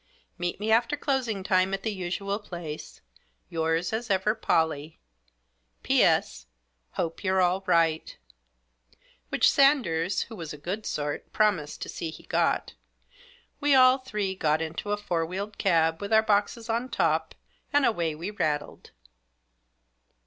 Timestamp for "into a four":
14.59-15.23